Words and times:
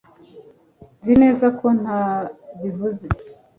nzi 0.99 1.13
neza 1.21 1.45
ko 1.59 1.67
ntabivuze 1.81 3.05